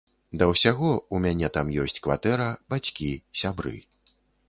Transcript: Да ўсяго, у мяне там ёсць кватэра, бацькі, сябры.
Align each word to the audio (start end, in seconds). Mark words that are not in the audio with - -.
Да 0.41 0.45
ўсяго, 0.51 0.89
у 1.17 1.19
мяне 1.27 1.47
там 1.59 1.71
ёсць 1.85 2.01
кватэра, 2.07 2.51
бацькі, 2.75 3.15
сябры. 3.45 3.81